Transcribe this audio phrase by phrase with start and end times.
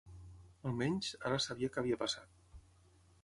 [0.69, 2.33] Almenys, ara sabia què havia passat.